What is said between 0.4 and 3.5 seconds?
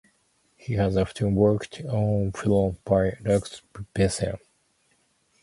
He has often worked on films by Luc